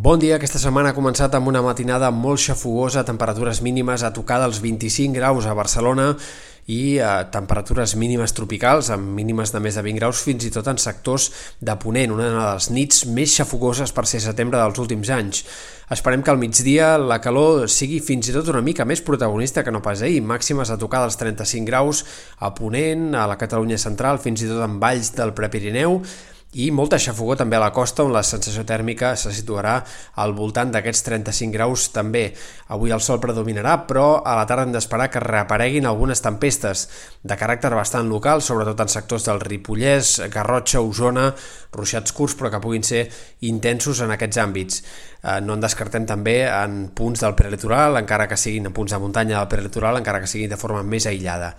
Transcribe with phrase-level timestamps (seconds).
[0.00, 4.38] Bon dia, aquesta setmana ha començat amb una matinada molt xafogosa, temperatures mínimes a tocar
[4.40, 6.06] dels 25 graus a Barcelona
[6.72, 10.72] i eh, temperatures mínimes tropicals, amb mínimes de més de 20 graus, fins i tot
[10.72, 11.28] en sectors
[11.60, 15.44] de Ponent, una de les nits més xafogoses per ser setembre dels últims anys.
[15.92, 19.76] Esperem que al migdia la calor sigui fins i tot una mica més protagonista que
[19.76, 22.06] no pas ahir, màximes a tocar dels 35 graus
[22.40, 26.00] a Ponent, a la Catalunya central, fins i tot en valls del Prepirineu,
[26.58, 29.76] i molta xafogó també a la costa on la sensació tèrmica se situarà
[30.18, 32.24] al voltant d'aquests 35 graus també.
[32.74, 36.88] Avui el sol predominarà, però a la tarda hem d'esperar que reapareguin algunes tempestes
[37.22, 41.28] de caràcter bastant local, sobretot en sectors del Ripollès, Garrotxa, Osona,
[41.70, 43.04] ruixats curts però que puguin ser
[43.46, 44.82] intensos en aquests àmbits.
[45.22, 48.98] Eh, no en descartem també en punts del prelitoral, encara que siguin en punts de
[48.98, 51.54] muntanya del prelitoral, encara que siguin de forma més aïllada.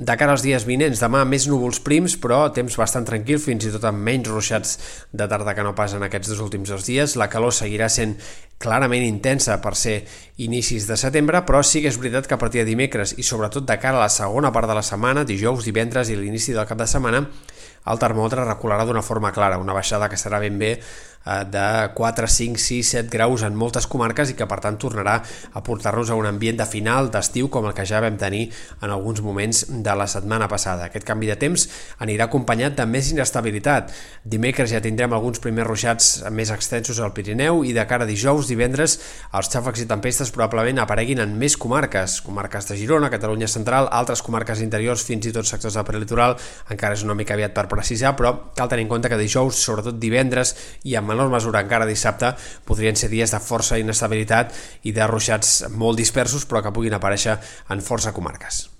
[0.00, 3.72] De cara als dies vinents, demà més núvols prims, però temps bastant tranquil, fins i
[3.74, 4.70] tot amb menys ruixats
[5.12, 7.18] de tarda que no pas en aquests dos últims dos dies.
[7.20, 8.14] La calor seguirà sent
[8.56, 9.98] clarament intensa per ser
[10.40, 13.68] inicis de setembre, però sí que és veritat que a partir de dimecres i sobretot
[13.68, 16.80] de cara a la segona part de la setmana, dijous, divendres i l'inici del cap
[16.80, 17.26] de setmana,
[17.92, 20.78] el termòmetre recularà d'una forma clara, una baixada que serà ben bé
[21.24, 25.18] de 4, 5, 6, 7 graus en moltes comarques i que per tant tornarà
[25.52, 28.46] a portar-nos a un ambient de final d'estiu com el que ja vam tenir
[28.80, 30.88] en alguns moments de la setmana passada.
[30.88, 31.66] Aquest canvi de temps
[32.00, 33.92] anirà acompanyat de més inestabilitat.
[34.24, 38.48] Dimecres ja tindrem alguns primers ruixats més extensos al Pirineu i de cara a dijous,
[38.48, 38.96] divendres,
[39.36, 44.24] els xàfecs i tempestes probablement apareguin en més comarques, comarques de Girona, Catalunya Central, altres
[44.24, 46.38] comarques interiors, fins i tot sectors del prelitoral,
[46.72, 50.00] encara és una mica aviat per precisar, però cal tenir en compte que dijous, sobretot
[50.00, 50.56] divendres
[50.88, 52.32] i en menor mesura encara dissabte,
[52.64, 54.54] podrien ser dies de força inestabilitat
[54.86, 58.70] i de ruixats molt dispersos però que puguin aparèixer en força comarques.